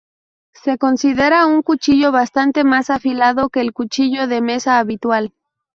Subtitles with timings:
[0.53, 5.31] Se considera un cuchillo bastante más afilado que el cuchillo de mesa habitual.